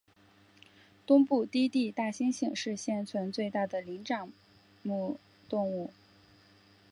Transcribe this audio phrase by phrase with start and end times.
[1.05, 4.31] 东部低地大猩猩是现存最大的灵长
[4.81, 5.91] 目动物。